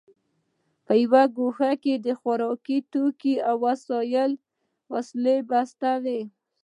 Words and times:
په 0.85 0.93
یوه 1.03 1.23
ګوښه 1.37 1.71
کې 1.83 1.93
د 2.05 2.07
خوراکي 2.19 2.77
توکو 2.91 3.33
او 3.49 3.55
وسلو 4.93 5.35
بستې 5.49 5.93
وې 6.03 6.21